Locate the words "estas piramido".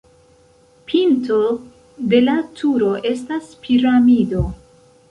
3.13-4.47